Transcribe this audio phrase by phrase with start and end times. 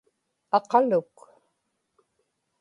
[0.57, 1.15] aqaluk